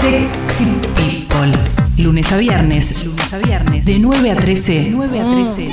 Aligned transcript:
Sexy 0.00 0.64
People. 0.94 1.52
Lunes 1.96 2.30
a 2.30 2.36
viernes, 2.36 3.04
lunes 3.04 3.32
a 3.32 3.38
viernes, 3.38 3.84
de 3.84 3.98
9 3.98 4.30
a 4.30 4.36
13. 4.36 4.90
9 4.90 5.20
a 5.20 5.30
13. 5.30 5.70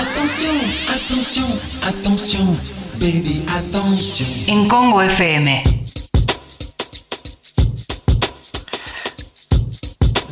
Attention, 0.00 0.56
attention, 0.88 1.46
attention, 1.82 2.58
baby, 3.00 3.44
attention. 3.48 4.28
En 4.46 4.68
Congo 4.68 5.02
FM. 5.02 5.64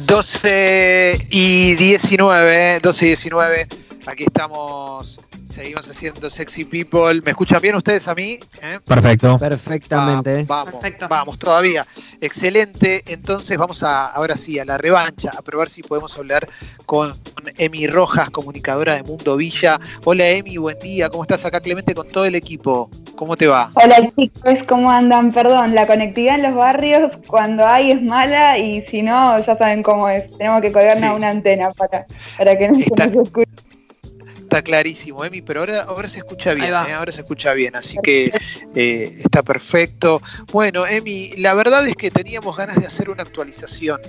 12 0.07 1.27
y 1.31 1.75
19, 1.75 2.81
12 2.81 3.05
y 3.05 3.09
19. 3.09 3.67
Aquí 4.07 4.25
estamos, 4.25 5.19
seguimos 5.55 5.89
haciendo 5.89 6.29
Sexy 6.29 6.65
People. 6.65 7.23
¿Me 7.25 7.31
escuchan 7.31 7.61
bien 7.63 7.77
ustedes 7.77 8.09
a 8.09 8.15
mí? 8.15 8.39
¿Eh? 8.63 8.79
Perfecto. 8.85 9.39
Perfectamente. 9.39 10.45
Va- 10.45 10.65
vamos, 10.65 10.73
Perfecto. 10.81 11.07
vamos, 11.09 11.39
todavía. 11.39 11.87
Excelente. 12.21 13.03
Entonces 13.07 13.57
vamos 13.57 13.83
a, 13.83 14.07
ahora 14.07 14.37
sí, 14.37 14.59
a 14.59 14.65
la 14.65 14.77
revancha, 14.79 15.31
a 15.37 15.43
probar 15.43 15.69
si 15.69 15.83
podemos 15.83 16.17
hablar 16.19 16.49
con 16.87 17.15
Emi 17.57 17.87
Rojas, 17.87 18.31
comunicadora 18.31 18.95
de 18.97 19.05
Mundo 19.05 19.37
Villa. 19.37 19.79
Hola 20.05 20.29
Emi, 20.29 20.57
buen 20.57 20.79
día. 20.81 21.09
¿Cómo 21.09 21.23
estás 21.23 21.45
acá, 21.45 21.61
Clemente, 21.61 21.95
con 21.95 22.09
todo 22.09 22.25
el 22.25 22.35
equipo? 22.35 22.91
¿Cómo 23.15 23.37
te 23.37 23.47
va? 23.47 23.71
Hola 23.75 24.11
chicos, 24.17 24.59
¿cómo 24.67 24.91
andan? 24.91 25.31
Perdón, 25.31 25.75
la 25.75 25.87
conectividad 25.87 26.35
en 26.35 26.43
los 26.43 26.55
barrios 26.57 27.13
cuando 27.29 27.65
hay 27.65 27.93
es 27.93 28.03
mala 28.03 28.59
y 28.59 28.83
si 28.87 29.03
no, 29.03 29.39
ya 29.39 29.57
saben 29.57 29.85
cómo 29.85 30.09
es. 30.09 30.37
Tenemos 30.37 30.61
que 30.63 30.73
colgarnos 30.73 31.01
Sí. 31.01 31.07
a 31.07 31.15
una 31.15 31.29
antena 31.29 31.71
para, 31.73 32.07
para 32.37 32.59
que 32.59 32.69
no 32.71 32.79
Está- 32.79 33.09
se 33.09 33.15
nos 33.15 33.27
escuche. 33.29 33.51
Está 34.55 34.63
clarísimo, 34.63 35.25
Emi, 35.25 35.43
pero 35.43 35.59
ahora, 35.59 35.83
ahora 35.83 36.09
se 36.09 36.19
escucha 36.19 36.55
bien. 36.55 36.69
¿eh? 36.69 36.93
ahora 36.93 37.11
se 37.11 37.23
escucha 37.23 37.53
bien, 37.55 37.75
así 37.75 37.99
que 38.05 38.31
eh, 38.77 39.17
está 39.19 39.43
perfecto. 39.43 40.23
Bueno, 40.53 40.87
Emi, 40.87 41.33
la 41.39 41.55
verdad 41.55 41.89
es 41.89 41.97
que 41.97 42.09
teníamos 42.13 42.57
ganas 42.57 42.77
de 42.77 42.87
hacer 42.87 43.11
una 43.11 43.25
actualización 43.25 44.01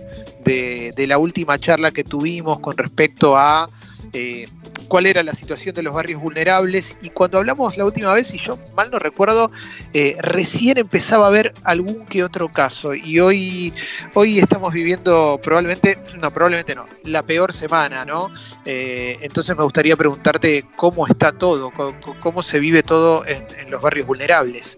de, 0.44 0.94
de 0.96 1.08
la 1.08 1.18
última 1.18 1.58
charla 1.58 1.90
que 1.90 2.04
tuvimos 2.04 2.60
con 2.60 2.78
respecto 2.78 3.36
a 3.36 3.68
eh, 4.16 4.48
cuál 4.88 5.08
era 5.08 5.24
la 5.24 5.34
situación 5.34 5.76
de 5.76 5.84
los 5.84 5.94
barrios 5.94 6.22
vulnerables 6.22 6.96
y 7.02 7.10
cuando 7.10 7.38
hablamos 7.38 7.76
la 7.76 7.84
última 7.84 8.14
vez, 8.14 8.34
y 8.34 8.38
yo 8.38 8.58
mal 8.74 8.90
no 8.90 8.98
recuerdo, 8.98 9.52
eh, 9.94 10.16
recién 10.20 10.78
empezaba 10.78 11.26
a 11.26 11.28
haber 11.28 11.52
algún 11.66 12.06
que 12.06 12.24
otro 12.24 12.48
caso 12.48 12.94
y 12.96 13.20
hoy, 13.20 13.74
hoy 14.14 14.40
estamos 14.40 14.72
viviendo 14.72 15.38
probablemente, 15.44 15.98
no, 16.18 16.32
probablemente 16.32 16.76
no, 16.76 16.86
la 17.04 17.24
peor 17.24 17.52
semana, 17.52 18.06
¿no? 18.06 18.30
Eh, 18.64 19.18
entonces 19.22 19.58
me 19.58 19.66
gustaría 19.66 19.98
preguntarte 19.98 20.64
cómo 20.78 21.08
está 21.08 21.34
todo, 21.34 21.74
cómo, 22.22 22.42
se 22.42 22.62
vive 22.62 22.84
todo 22.84 23.26
en, 23.26 23.70
los 23.70 23.82
barrios 23.82 24.08
vulnerables. 24.08 24.78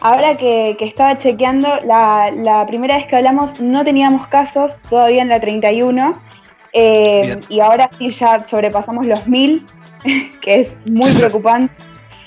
Ahora 0.00 0.38
que, 0.38 0.78
estaba 0.80 1.18
chequeando, 1.18 1.68
la 1.84 2.64
primera 2.66 2.96
vez 2.96 3.06
que 3.06 3.16
hablamos 3.16 3.60
no 3.60 3.84
teníamos 3.84 4.26
casos 4.28 4.72
todavía 4.88 5.20
en 5.20 5.28
la 5.28 5.40
31 5.40 6.30
eh, 6.72 7.38
y 7.48 7.60
ahora 7.60 7.90
sí 7.96 8.10
ya 8.10 8.46
sobrepasamos 8.48 9.06
los 9.06 9.26
1000, 9.26 9.64
que 10.40 10.60
es 10.60 10.72
muy 10.86 11.10
preocupante. 11.12 11.72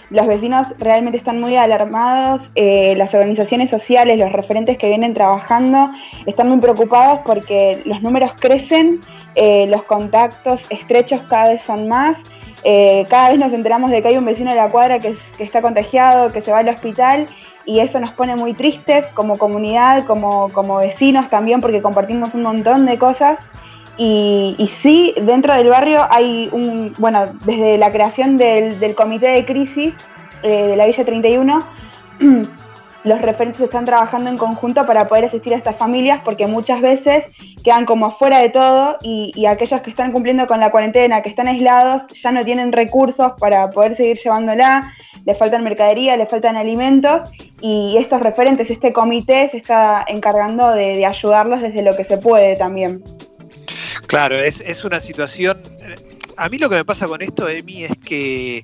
Los 0.09 0.27
vecinos 0.27 0.67
realmente 0.77 1.17
están 1.17 1.39
muy 1.41 1.55
alarmados, 1.55 2.49
eh, 2.53 2.93
las 2.97 3.13
organizaciones 3.15 3.71
sociales, 3.71 4.19
los 4.19 4.31
referentes 4.31 4.77
que 4.77 4.87
vienen 4.87 5.13
trabajando 5.13 5.89
están 6.27 6.49
muy 6.49 6.59
preocupados 6.59 7.21
porque 7.25 7.81
los 7.85 8.01
números 8.03 8.31
crecen, 8.39 8.99
eh, 9.33 9.65
los 9.67 9.83
contactos 9.83 10.61
estrechos 10.69 11.21
cada 11.27 11.53
vez 11.53 11.63
son 11.63 11.87
más, 11.87 12.17
cada 13.09 13.29
vez 13.29 13.39
nos 13.39 13.51
enteramos 13.51 13.91
de 13.91 14.01
que 14.01 14.09
hay 14.09 14.17
un 14.17 14.23
vecino 14.23 14.51
de 14.51 14.55
la 14.55 14.69
cuadra 14.69 14.99
que, 14.99 15.15
que 15.37 15.43
está 15.43 15.61
contagiado, 15.61 16.29
que 16.29 16.41
se 16.41 16.51
va 16.51 16.59
al 16.59 16.69
hospital 16.69 17.25
y 17.65 17.79
eso 17.79 17.99
nos 17.99 18.11
pone 18.11 18.35
muy 18.35 18.53
tristes 18.53 19.05
como 19.13 19.37
comunidad, 19.37 20.05
como, 20.05 20.49
como 20.49 20.77
vecinos 20.77 21.29
también, 21.29 21.59
porque 21.61 21.81
compartimos 21.81 22.33
un 22.33 22.43
montón 22.43 22.85
de 22.85 22.97
cosas. 22.97 23.39
Y, 23.97 24.55
y 24.57 24.67
sí, 24.67 25.13
dentro 25.21 25.53
del 25.53 25.69
barrio 25.69 26.07
hay 26.09 26.49
un, 26.51 26.93
bueno, 26.97 27.27
desde 27.45 27.77
la 27.77 27.91
creación 27.91 28.37
del, 28.37 28.79
del 28.79 28.95
comité 28.95 29.27
de 29.27 29.45
crisis 29.45 29.93
eh, 30.43 30.67
de 30.67 30.75
la 30.75 30.85
Villa 30.85 31.05
31, 31.05 31.59
los 33.03 33.21
referentes 33.21 33.61
están 33.61 33.85
trabajando 33.85 34.29
en 34.29 34.37
conjunto 34.37 34.85
para 34.85 35.07
poder 35.07 35.25
asistir 35.25 35.53
a 35.53 35.57
estas 35.57 35.77
familias, 35.77 36.21
porque 36.23 36.47
muchas 36.47 36.81
veces 36.81 37.25
quedan 37.63 37.85
como 37.85 38.07
afuera 38.07 38.39
de 38.39 38.49
todo 38.49 38.97
y, 39.01 39.45
aquellos 39.45 39.81
que 39.81 39.89
están 39.89 40.11
cumpliendo 40.11 40.45
con 40.47 40.59
la 40.59 40.71
cuarentena, 40.71 41.21
que 41.21 41.29
están 41.29 41.47
aislados, 41.47 42.03
ya 42.21 42.31
no 42.31 42.43
tienen 42.43 42.71
recursos 42.71 43.33
para 43.39 43.69
poder 43.71 43.95
seguir 43.95 44.17
llevándola, 44.17 44.93
les 45.25 45.37
faltan 45.37 45.63
mercadería, 45.63 46.17
les 46.17 46.29
faltan 46.29 46.57
alimentos 46.57 47.29
y 47.61 47.95
estos 47.97 48.21
referentes, 48.21 48.69
este 48.69 48.91
comité 48.91 49.49
se 49.51 49.57
está 49.57 50.03
encargando 50.07 50.71
de 50.71 51.05
ayudarlos 51.05 51.61
desde 51.61 51.83
lo 51.83 51.95
que 51.95 52.03
se 52.03 52.17
puede 52.17 52.55
también. 52.55 53.01
Claro, 54.13 54.37
es, 54.39 54.59
es 54.59 54.85
una 54.85 54.99
situación... 54.99 55.57
A 56.37 56.47
mí 56.47 56.59
lo 56.59 56.69
que 56.69 56.75
me 56.75 56.85
pasa 56.85 57.07
con 57.07 57.23
esto, 57.23 57.49
Emi, 57.49 57.85
es 57.85 57.97
que 57.97 58.63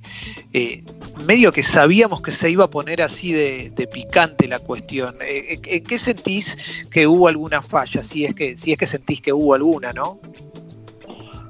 eh, 0.54 0.84
medio 1.26 1.52
que 1.52 1.64
sabíamos 1.64 2.22
que 2.22 2.32
se 2.32 2.52
iba 2.52 2.66
a 2.66 2.68
poner 2.68 3.02
así 3.02 3.32
de, 3.32 3.72
de 3.72 3.88
picante 3.88 4.48
la 4.48 4.60
cuestión. 4.60 5.16
Eh, 5.22 5.60
¿En 5.64 5.84
qué 5.84 5.98
sentís 5.98 6.56
que 6.92 7.08
hubo 7.08 7.28
alguna 7.28 7.64
falla? 7.64 8.04
Si 8.04 8.26
es 8.26 8.36
que, 8.36 8.58
si 8.58 8.74
es 8.74 8.78
que 8.78 8.86
sentís 8.86 9.22
que 9.22 9.34
hubo 9.34 9.56
alguna, 9.56 9.92
¿no? 9.92 10.20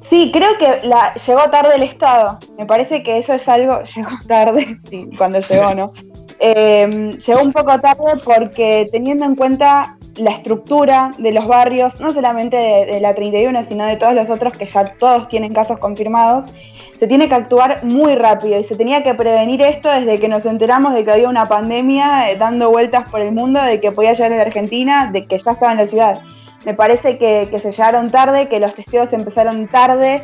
Sí, 0.09 0.31
creo 0.31 0.57
que 0.57 0.87
la, 0.87 1.13
llegó 1.15 1.49
tarde 1.49 1.75
el 1.75 1.83
Estado. 1.83 2.39
Me 2.57 2.65
parece 2.65 3.03
que 3.03 3.17
eso 3.17 3.33
es 3.33 3.45
algo. 3.49 3.83
Llegó 3.95 4.11
tarde, 4.25 4.79
sí, 4.89 5.09
cuando 5.17 5.41
llegó, 5.41 5.75
¿no? 5.75 5.93
Eh, 6.39 7.17
llegó 7.27 7.41
un 7.41 7.51
poco 7.51 7.77
tarde 7.81 8.13
porque 8.23 8.87
teniendo 8.93 9.25
en 9.25 9.35
cuenta 9.35 9.97
la 10.19 10.31
estructura 10.31 11.11
de 11.17 11.31
los 11.31 11.47
barrios, 11.47 11.99
no 11.99 12.11
solamente 12.11 12.57
de, 12.57 12.99
la 12.99 13.15
31, 13.15 13.63
sino 13.65 13.85
de 13.85 13.95
todos 13.97 14.13
los 14.13 14.29
otros 14.29 14.57
que 14.57 14.65
ya 14.65 14.83
todos 14.83 15.27
tienen 15.27 15.53
casos 15.53 15.79
confirmados, 15.79 16.51
se 16.99 17.07
tiene 17.07 17.27
que 17.29 17.35
actuar 17.35 17.83
muy 17.85 18.15
rápido 18.15 18.59
y 18.59 18.65
se 18.65 18.75
tenía 18.75 19.03
que 19.03 19.13
prevenir 19.13 19.61
esto 19.61 19.89
desde 19.89 20.19
que 20.19 20.27
nos 20.27 20.45
enteramos 20.45 20.93
de 20.93 21.05
que 21.05 21.11
había 21.11 21.29
una 21.29 21.45
pandemia 21.45 22.29
eh, 22.29 22.35
dando 22.35 22.69
vueltas 22.69 23.09
por 23.09 23.21
el 23.21 23.31
mundo, 23.31 23.61
de 23.61 23.79
que 23.79 23.91
podía 23.91 24.13
llegar 24.13 24.33
a 24.33 24.35
la 24.35 24.41
Argentina, 24.41 25.09
de 25.11 25.25
que 25.25 25.39
ya 25.39 25.51
estaba 25.51 25.71
en 25.71 25.77
la 25.77 25.87
ciudad. 25.87 26.21
Me 26.65 26.73
parece 26.73 27.17
que, 27.17 27.47
que 27.49 27.57
se 27.57 27.71
llegaron 27.71 28.09
tarde, 28.09 28.49
que 28.49 28.59
los 28.59 28.75
testeos 28.75 29.13
empezaron 29.13 29.67
tarde, 29.67 30.23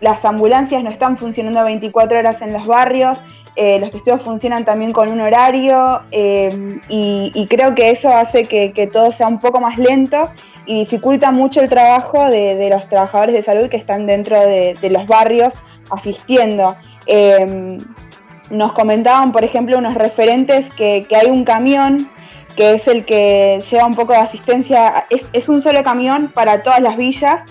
las 0.00 0.24
ambulancias 0.24 0.82
no 0.82 0.90
están 0.90 1.18
funcionando 1.18 1.62
24 1.62 2.18
horas 2.18 2.40
en 2.40 2.54
los 2.54 2.66
barrios, 2.66 3.18
eh, 3.56 3.78
los 3.78 3.90
testeos 3.92 4.20
funcionan 4.22 4.64
también 4.64 4.92
con 4.92 5.08
un 5.08 5.20
horario 5.20 6.00
eh, 6.10 6.80
y, 6.88 7.46
creo 7.48 7.74
que 7.74 7.90
eso 7.90 8.08
hace 8.08 8.44
que, 8.44 8.90
todo 8.92 9.12
sea 9.12 9.28
un 9.28 9.38
poco 9.38 9.60
más 9.60 9.78
lento 9.78 10.28
y 10.66 10.80
dificulta 10.80 11.30
mucho 11.30 11.60
el 11.60 11.68
trabajo 11.68 12.28
de, 12.28 12.68
los 12.68 12.88
trabajadores 12.88 13.34
de 13.34 13.42
salud 13.44 13.68
que 13.68 13.76
están 13.76 14.06
dentro 14.06 14.40
de, 14.40 14.76
los 14.90 15.06
barrios 15.06 15.54
asistiendo. 15.90 16.76
Eh, 17.06 17.78
nos 18.50 18.72
comentaban, 18.72 19.30
por 19.30 19.44
ejemplo, 19.44 19.78
unos 19.78 19.94
referentes 19.94 20.66
que, 20.74 21.06
hay 21.14 21.30
un 21.30 21.44
camión 21.44 22.08
que 22.56 22.74
es 22.74 22.88
el 22.88 23.04
que 23.04 23.62
lleva 23.70 23.86
un 23.86 23.94
poco 23.94 24.12
de 24.12 24.18
asistencia, 24.18 25.06
es 25.32 25.48
un 25.48 25.62
solo 25.62 25.82
camión 25.82 26.28
para 26.28 26.62
todas 26.62 26.80
las 26.80 26.96
villas 26.96 27.42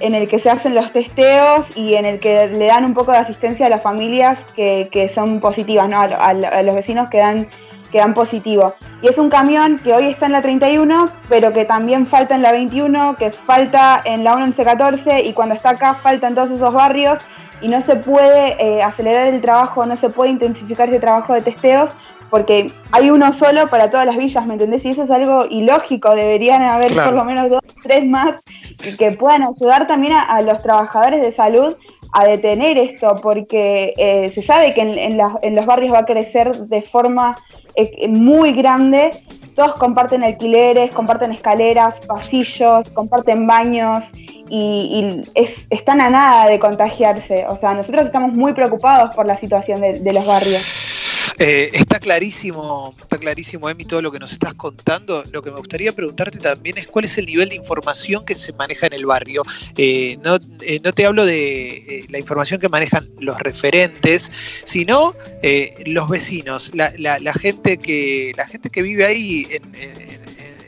en 0.00 0.14
el 0.14 0.28
que 0.28 0.38
se 0.38 0.50
hacen 0.50 0.74
los 0.74 0.92
testeos 0.92 1.66
y 1.76 1.94
en 1.94 2.04
el 2.04 2.18
que 2.18 2.48
le 2.48 2.66
dan 2.66 2.84
un 2.84 2.94
poco 2.94 3.12
de 3.12 3.18
asistencia 3.18 3.66
a 3.66 3.68
las 3.68 3.82
familias 3.82 4.38
que, 4.54 5.10
son 5.14 5.40
positivas, 5.40 5.88
¿no? 5.88 6.00
a, 6.00 6.62
los 6.62 6.74
vecinos 6.74 7.08
que 7.08 7.18
dan, 7.18 7.48
que 7.90 7.98
dan 7.98 8.14
positivo. 8.14 8.74
Y 9.00 9.08
es 9.08 9.18
un 9.18 9.30
camión 9.30 9.78
que 9.78 9.92
hoy 9.92 10.08
está 10.08 10.26
en 10.26 10.32
la 10.32 10.40
31, 10.40 11.04
pero 11.28 11.52
que 11.52 11.64
también 11.64 12.06
falta 12.06 12.34
en 12.34 12.42
la 12.42 12.52
21, 12.52 13.16
que 13.16 13.30
falta 13.30 14.02
en 14.04 14.24
la 14.24 14.36
1114 14.36 15.22
y 15.22 15.32
cuando 15.32 15.54
está 15.54 15.70
acá 15.70 15.94
falta 15.94 16.26
en 16.26 16.34
todos 16.34 16.50
esos 16.50 16.72
barrios 16.72 17.24
y 17.60 17.68
no 17.68 17.80
se 17.82 17.96
puede 17.96 18.56
eh, 18.58 18.82
acelerar 18.82 19.28
el 19.28 19.40
trabajo, 19.40 19.86
no 19.86 19.96
se 19.96 20.10
puede 20.10 20.30
intensificar 20.30 20.88
ese 20.88 20.98
trabajo 20.98 21.32
de 21.34 21.42
testeos 21.42 21.90
porque 22.32 22.72
hay 22.92 23.10
uno 23.10 23.30
solo 23.34 23.68
para 23.68 23.90
todas 23.90 24.06
las 24.06 24.16
villas, 24.16 24.46
¿me 24.46 24.54
entendés? 24.54 24.82
Y 24.86 24.88
eso 24.88 25.02
es 25.04 25.10
algo 25.10 25.44
ilógico, 25.50 26.14
deberían 26.14 26.62
haber 26.62 26.90
Claro. 26.92 27.10
por 27.10 27.18
lo 27.18 27.24
menos 27.26 27.50
dos, 27.50 27.60
tres 27.82 28.06
más 28.06 28.36
y 28.82 28.96
que 28.96 29.12
puedan 29.12 29.42
ayudar 29.42 29.86
también 29.86 30.14
a, 30.14 30.22
a 30.22 30.40
los 30.40 30.62
trabajadores 30.62 31.20
de 31.20 31.32
salud 31.34 31.74
a 32.14 32.24
detener 32.24 32.78
esto, 32.78 33.16
porque 33.22 33.92
eh, 33.98 34.30
se 34.34 34.40
sabe 34.42 34.72
que 34.72 34.80
en, 34.80 34.98
en 34.98 35.18
las- 35.18 35.34
en 35.42 35.54
los 35.54 35.66
barrios 35.66 35.92
va 35.92 35.98
a 36.00 36.04
crecer 36.06 36.54
de 36.56 36.80
forma 36.80 37.36
eh, 37.76 38.08
muy 38.08 38.52
grande. 38.54 39.10
Todos 39.54 39.74
comparten 39.74 40.22
alquileres, 40.24 40.94
comparten 40.94 41.32
escaleras, 41.32 41.94
pasillos, 42.06 42.88
comparten 42.94 43.46
baños 43.46 44.00
y, 44.48 44.48
y 44.48 45.22
es- 45.34 45.66
están 45.68 46.00
a 46.00 46.08
nada 46.08 46.46
de 46.46 46.58
contagiarse. 46.58 47.44
O 47.46 47.58
sea, 47.58 47.74
nosotros 47.74 48.06
estamos 48.06 48.32
muy 48.32 48.54
preocupados 48.54 49.14
por 49.14 49.26
la 49.26 49.38
situación 49.38 49.82
de, 49.82 50.00
de 50.00 50.12
los 50.14 50.24
barrios. 50.24 50.62
Eh, 51.38 51.70
clarísimo, 52.02 52.94
está 53.00 53.16
clarísimo, 53.18 53.70
Emi, 53.70 53.84
todo 53.84 54.02
lo 54.02 54.12
que 54.12 54.18
nos 54.18 54.32
estás 54.32 54.54
contando. 54.54 55.24
Lo 55.32 55.42
que 55.42 55.50
me 55.50 55.56
gustaría 55.56 55.92
preguntarte 55.92 56.38
también 56.38 56.76
es 56.76 56.86
cuál 56.88 57.06
es 57.06 57.16
el 57.16 57.26
nivel 57.26 57.48
de 57.48 57.54
información 57.56 58.24
que 58.26 58.34
se 58.34 58.52
maneja 58.52 58.88
en 58.88 58.92
el 58.92 59.06
barrio. 59.06 59.42
Eh, 59.76 60.18
no, 60.22 60.36
eh, 60.60 60.80
no 60.84 60.92
te 60.92 61.06
hablo 61.06 61.24
de 61.24 61.68
eh, 61.68 62.06
la 62.10 62.18
información 62.18 62.60
que 62.60 62.68
manejan 62.68 63.08
los 63.18 63.38
referentes, 63.38 64.30
sino 64.64 65.14
los 65.86 66.08
vecinos, 66.08 66.70
la, 66.74 66.90
gente 67.40 67.78
que, 67.78 68.32
la 68.36 68.46
gente 68.46 68.68
que 68.68 68.82
vive 68.82 69.06
ahí 69.06 69.46
en, 69.50 69.74
en- 69.74 70.22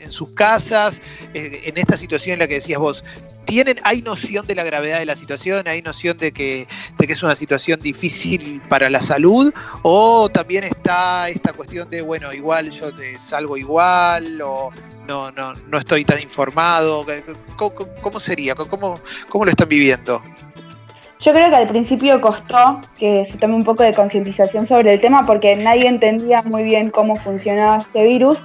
sus 0.09 0.29
casas, 0.29 1.01
en 1.33 1.77
esta 1.77 1.97
situación 1.97 2.33
en 2.33 2.39
la 2.39 2.47
que 2.47 2.53
decías 2.53 2.79
vos. 2.79 3.03
¿Tienen, 3.45 3.79
¿Hay 3.83 4.01
noción 4.01 4.45
de 4.47 4.55
la 4.55 4.63
gravedad 4.63 4.99
de 4.99 5.05
la 5.05 5.15
situación? 5.15 5.67
¿Hay 5.67 5.81
noción 5.81 6.17
de 6.17 6.31
que, 6.31 6.67
de 6.97 7.07
que 7.07 7.13
es 7.13 7.23
una 7.23 7.35
situación 7.35 7.79
difícil 7.79 8.61
para 8.69 8.89
la 8.89 9.01
salud? 9.01 9.53
¿O 9.83 10.29
también 10.29 10.63
está 10.63 11.29
esta 11.29 11.53
cuestión 11.53 11.89
de, 11.89 12.01
bueno, 12.01 12.33
igual 12.33 12.71
yo 12.71 12.93
te 12.93 13.19
salgo 13.19 13.55
igual? 13.57 14.41
¿O 14.41 14.71
no, 15.07 15.31
no, 15.31 15.53
no 15.53 15.77
estoy 15.77 16.03
tan 16.05 16.19
informado? 16.21 17.05
¿Cómo, 17.55 18.19
sería? 18.19 18.55
¿Cómo, 18.55 18.99
¿Cómo 19.29 19.45
lo 19.45 19.51
están 19.51 19.69
viviendo? 19.69 20.21
Yo 21.19 21.33
creo 21.33 21.49
que 21.49 21.55
al 21.55 21.67
principio 21.67 22.21
costó 22.21 22.81
que 22.99 23.27
se 23.31 23.37
tome 23.37 23.55
un 23.55 23.63
poco 23.63 23.83
de 23.83 23.93
concientización 23.93 24.67
sobre 24.67 24.93
el 24.93 25.01
tema 25.01 25.25
porque 25.25 25.55
nadie 25.55 25.87
entendía 25.87 26.41
muy 26.43 26.63
bien 26.63 26.89
cómo 26.91 27.15
funcionaba 27.15 27.77
este 27.77 28.03
virus. 28.03 28.37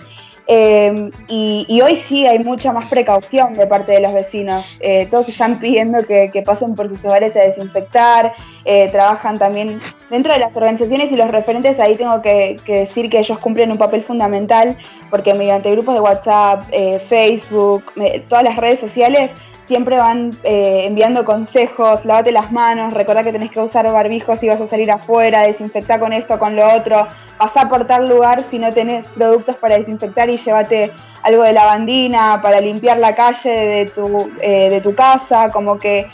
Eh, 0.53 1.13
y, 1.29 1.81
hoy 1.81 2.03
sí 2.09 2.27
hay 2.27 2.41
mucha 2.41 2.73
más 2.73 2.91
precaución 2.91 3.53
de 3.55 3.69
parte 3.69 3.93
de 3.93 4.01
los 4.01 4.13
vecinos. 4.13 4.67
Eh, 4.81 5.07
todos 5.09 5.29
están 5.29 5.61
pidiendo 5.61 6.05
que, 6.05 6.43
pasen 6.45 6.75
por 6.75 6.89
sus 6.89 7.05
hogares 7.05 7.37
a 7.37 7.39
desinfectar. 7.39 8.35
Eh, 8.65 8.89
trabajan 8.91 9.39
también 9.39 9.81
dentro 10.11 10.33
de 10.33 10.41
las 10.41 10.55
organizaciones 10.57 11.13
y 11.13 11.17
los 11.17 11.31
referentes. 11.31 11.79
Ahí 11.79 11.95
tengo 11.95 12.21
que, 12.21 12.57
decir 12.67 13.09
que 13.09 13.21
ellos 13.21 13.39
cumplen 13.39 13.71
un 13.71 13.79
papel 13.79 14.03
fundamental 14.03 14.77
porque 15.09 15.35
mediante 15.35 15.71
grupos 15.71 15.95
de 15.95 16.01
WhatsApp, 16.01 16.65
Facebook, 17.09 17.85
todas 18.29 18.43
las 18.45 18.57
redes 18.57 18.81
sociales 18.81 19.31
siempre 19.71 19.99
van 19.99 20.31
eh, 20.43 20.83
enviando 20.87 21.25
consejos, 21.25 22.05
lávate 22.05 22.33
las 22.33 22.51
manos, 22.51 22.93
recordá 22.93 23.23
que 23.23 23.31
tenés 23.31 23.53
que 23.53 23.61
usar 23.61 23.85
barbijos 23.93 24.41
si 24.41 24.49
vas 24.49 24.61
a 24.61 24.67
salir 24.67 24.91
afuera, 24.91 25.43
desinfectar 25.43 26.01
con 26.01 26.13
esto, 26.13 26.41
con 26.41 26.57
lo 26.57 26.75
otro, 26.75 27.07
pasá 27.39 27.69
por 27.69 27.87
tal 27.87 28.09
lugar 28.09 28.43
si 28.51 28.59
no 28.59 28.73
tenés 28.73 29.07
productos 29.15 29.55
para 29.59 29.79
desinfectar 29.79 30.29
y 30.29 30.39
llévate 30.39 30.91
algo 31.23 31.45
de 31.45 31.53
lavandina 31.53 32.41
para 32.43 32.61
limpiar 32.61 32.99
la 32.99 33.15
calle 33.15 33.49
de 33.49 33.85
tu, 33.95 34.33
eh, 34.43 34.71
de 34.71 34.81
tu 34.81 34.93
casa, 34.93 35.51
como 35.53 35.79
que 35.79 36.09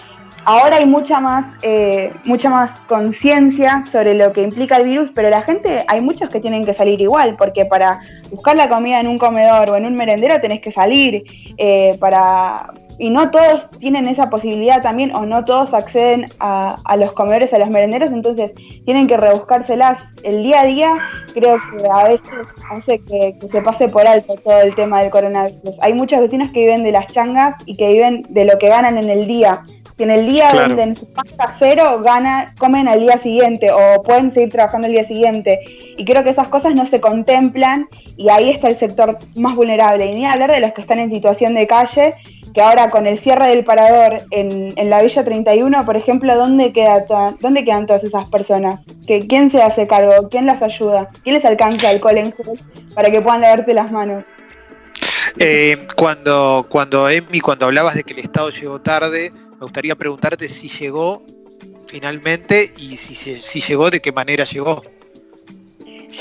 ahora 0.45 0.77
hay 0.77 0.85
mucha 0.85 1.19
más, 1.19 1.47
eh, 1.63 2.13
mucha 2.27 2.51
más 2.51 2.79
conciencia 2.81 3.85
sobre 3.91 4.13
lo 4.13 4.35
que 4.35 4.43
implica 4.43 4.77
el 4.77 4.85
virus, 4.85 5.13
pero 5.15 5.31
la 5.31 5.41
gente, 5.41 5.83
hay 5.89 6.03
muchos 6.03 6.29
que 6.29 6.41
tienen 6.41 6.63
que 6.63 6.75
salir 6.75 7.01
igual, 7.01 7.37
porque 7.39 7.65
para 7.65 8.01
buscar 8.31 8.55
la 8.55 8.69
comida 8.69 9.01
en 9.01 9.09
un 9.09 9.17
comedor 9.17 9.71
o 9.71 9.77
en 9.77 9.87
un 9.87 9.95
merendero 9.95 10.39
tenés 10.43 10.61
que 10.61 10.73
salir, 10.73 11.25
para 11.99 12.69
y 12.99 13.11
no 13.11 13.31
todos 13.31 13.69
tienen 13.79 14.07
esa 14.07 14.31
posibilidad 14.31 14.83
también 14.83 15.15
o 15.15 15.27
no 15.27 15.45
todos 15.45 15.75
acceden 15.75 16.27
a, 16.41 16.97
los 16.97 17.13
comedores, 17.13 17.53
a 17.53 17.59
los 17.59 17.69
merenderos, 17.69 18.11
entonces 18.11 18.53
tienen 18.85 19.07
que 19.07 19.17
rebuscárselas 19.17 19.99
el 20.23 20.43
día 20.43 20.63
a 20.63 20.67
día. 20.67 20.95
Creo 21.35 21.59
que 21.59 21.87
a 21.89 22.05
veces 22.05 22.31
hace 22.71 23.01
que, 23.05 23.37
se 23.51 23.63
pase 23.63 23.89
por 23.89 24.07
alto 24.07 24.35
todo 24.43 24.61
el 24.61 24.75
tema 24.75 25.03
del 25.03 25.11
coronavirus. 25.11 25.77
Hay 25.81 25.93
muchos 25.93 26.21
vecinos 26.21 26.51
que 26.51 26.61
viven 26.61 26.83
de 26.83 26.93
las 26.93 27.07
changas 27.13 27.57
y 27.67 27.77
que 27.77 27.89
viven 27.89 28.27
de 28.31 28.45
lo 28.45 28.59
que 28.59 28.69
ganan 28.69 28.97
en 28.97 29.11
el 29.11 29.27
día. 29.27 29.63
Si 29.97 30.03
en 30.03 30.11
el 30.11 30.27
día 30.27 30.53
venden 30.53 30.95
su 30.95 31.11
pasta 31.11 31.57
cero, 31.59 32.01
gana, 32.03 32.55
comen 32.59 32.87
al 32.87 33.01
día 33.01 33.17
siguiente 33.17 33.71
o 33.71 34.03
pueden 34.03 34.31
seguir 34.31 34.51
trabajando 34.51 34.89
el 34.89 34.93
día 34.93 35.07
siguiente. 35.07 35.59
Y 35.97 36.05
creo 36.05 36.23
que 36.23 36.31
esas 36.31 36.49
cosas 36.49 36.75
no 36.75 36.85
se 36.85 37.01
contemplan 37.01 37.87
y 38.15 38.29
ahí 38.29 38.51
está 38.51 38.69
el 38.69 38.77
sector 38.77 39.19
más 39.37 39.57
vulnerable. 39.57 40.05
Y 40.05 40.15
ni 40.15 40.27
hablar 40.27 40.53
de 40.53 40.61
los 40.61 40.73
que 40.73 40.83
están 40.83 40.99
en 40.99 41.11
situación 41.11 41.55
de 41.55 41.67
calle 41.67 42.15
que 42.57 42.63
ahora 42.63 42.89
con 42.89 43.07
el 43.07 43.19
cierre 43.19 43.49
del 43.49 43.67
parador 43.67 44.23
en, 44.31 44.75
la 44.89 45.03
Villa 45.03 45.23
31, 45.23 45.85
por 45.85 45.95
ejemplo, 45.95 46.35
¿dónde, 46.35 46.73
queda 46.73 47.05
¿dónde 47.39 47.63
quedan 47.67 47.85
todas 47.85 48.03
esas 48.03 48.31
personas? 48.31 48.81
¿Que, 49.07 49.27
¿Quién 49.27 49.51
se 49.51 49.61
hace 49.61 49.87
cargo? 49.87 50.27
¿Quién 50.31 50.47
las 50.47 50.63
ayuda? 50.63 51.11
¿Quién 51.23 51.35
les 51.35 51.45
alcanza 51.45 51.91
alcohol 51.91 52.17
en 52.17 52.33
gel 52.33 52.59
para 52.95 53.11
que 53.11 53.21
puedan 53.21 53.43
lavarte 53.43 53.75
las 53.75 53.93
manos? 53.93 54.25
Eh, 55.39 55.87
cuando, 55.97 56.65
cuando 56.71 57.11
Emi, 57.11 57.41
cuando 57.41 57.67
hablabas 57.67 57.95
de 57.95 58.05
que 58.05 58.15
el 58.15 58.21
Estado 58.21 58.49
llegó 58.49 58.81
tarde, 58.81 59.31
me 59.33 59.59
gustaría 59.61 59.95
preguntarte 59.95 60.49
si 60.49 60.71
llegó 60.71 61.23
finalmente 61.89 62.73
y 62.79 62.97
si, 62.97 63.15
si 63.15 63.61
llegó, 63.61 63.91
de 63.91 64.01
qué 64.01 64.13
manera 64.13 64.45
llegó. 64.45 64.83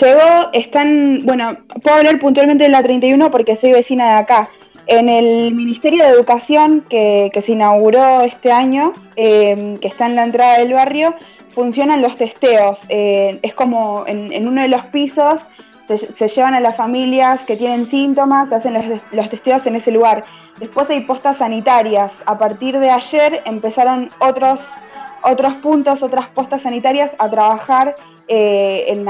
Llegó, 0.02 0.50
están, 0.52 1.22
bueno, 1.24 1.58
puedo 1.82 1.96
hablar 1.96 2.20
puntualmente 2.20 2.66
de 2.66 2.72
la 2.72 2.84
31 2.84 3.32
porque 3.32 3.56
soy 3.56 3.72
vecina 3.72 4.08
de 4.08 4.20
acá. 4.20 4.50
En 4.88 5.10
el 5.10 5.54
Ministerio 5.54 6.04
de 6.04 6.10
Educación 6.10 6.86
que, 6.88 7.32
se 7.46 7.52
inauguró 7.52 8.22
este 8.22 8.52
año, 8.52 8.92
em, 9.16 9.78
que 9.80 9.88
está 9.88 10.06
en 10.06 10.16
la 10.16 10.24
entrada 10.24 10.60
del 10.60 10.74
barrio, 10.74 11.16
funcionan 11.50 12.02
los 12.02 12.16
testeos. 12.16 12.78
Eh, 12.90 13.40
es 13.42 13.54
como 13.54 14.04
en, 14.08 14.48
uno 14.48 14.62
de 14.62 14.68
los 14.68 14.86
pisos 14.88 15.42
se, 15.88 16.28
llevan 16.28 16.54
a 16.56 16.60
las 16.60 16.76
familias 16.76 17.42
que 17.46 17.56
tienen 17.56 17.90
síntomas, 17.90 18.52
hacen 18.52 18.74
los, 19.12 19.30
testeos 19.30 19.66
en 19.66 19.76
ese 19.76 19.92
lugar. 19.92 20.24
Después 20.60 20.90
hay 20.90 21.02
postas 21.02 21.38
sanitarias. 21.38 22.12
A 22.26 22.38
partir 22.38 22.78
de 22.80 22.90
ayer 22.90 23.42
empezaron 23.46 24.10
otros, 24.20 24.60
otros 25.25 25.56
puntos, 25.56 26.01
otras 26.04 26.27
postas 26.30 26.62
sanitarias 26.62 27.12
a 27.18 27.30
trabajar 27.30 27.95
eh, 28.27 29.04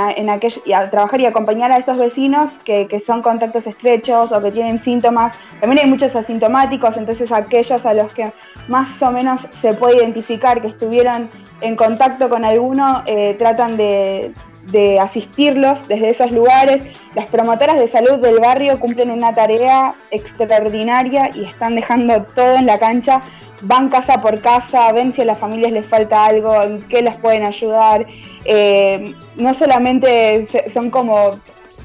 y 0.65 0.73
a 0.73 0.89
trabajar 0.89 1.21
y 1.21 1.25
acompañar 1.25 1.71
a 1.71 1.77
estos 1.77 1.97
vecinos 1.97 2.47
que, 2.65 3.01
son 3.05 3.21
contactos 3.21 3.65
estrechos 3.65 4.31
o 4.31 4.41
que 4.41 4.51
tienen 4.51 4.83
síntomas. 4.83 5.37
También 5.61 5.85
hay 5.85 5.89
muchos 5.89 6.15
asintomáticos, 6.15 6.97
entonces 6.97 7.31
aquellos 7.31 7.85
a 7.85 7.93
los 7.93 8.13
que 8.13 8.31
más 8.67 9.01
o 9.01 9.11
menos 9.11 9.41
se 9.61 9.73
puede 9.73 9.97
identificar 9.97 10.61
que 10.61 10.67
estuvieron 10.67 11.29
en 11.61 11.75
contacto 11.75 12.27
con 12.29 12.43
alguno, 12.43 13.03
eh, 13.05 13.35
tratan 13.37 13.77
de, 13.77 14.33
de 14.65 14.99
asistirlos 14.99 15.87
desde 15.87 16.09
esos 16.09 16.31
lugares. 16.31 16.83
Las 17.15 17.29
promotoras 17.29 17.79
de 17.79 17.87
salud 17.87 18.19
del 18.19 18.39
barrio 18.39 18.79
cumplen 18.79 19.11
una 19.11 19.33
tarea 19.33 19.95
extraordinaria 20.11 21.29
y 21.33 21.43
están 21.43 21.75
dejando 21.75 22.23
todo 22.35 22.55
en 22.55 22.65
la 22.65 22.79
cancha 22.79 23.21
van 23.61 23.89
casa 23.89 24.21
por 24.21 24.41
casa, 24.41 24.91
ven 24.91 25.13
si 25.13 25.21
a 25.21 25.25
las 25.25 25.37
familias 25.37 25.71
les 25.71 25.85
falta 25.85 26.25
algo, 26.25 26.61
en 26.61 26.81
qué 26.83 27.01
les 27.01 27.15
pueden 27.17 27.45
ayudar. 27.45 28.05
Eh, 28.45 29.15
no 29.37 29.53
solamente 29.53 30.47
son 30.73 30.89
como 30.89 31.31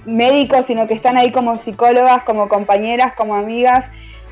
médicos, 0.05 0.65
sino 0.67 0.87
que 0.87 0.95
están 0.95 1.17
ahí 1.17 1.31
como 1.31 1.55
psicólogas, 1.57 2.23
como 2.25 2.49
compañeras, 2.49 3.15
como 3.15 3.35
amigas. 3.35 3.87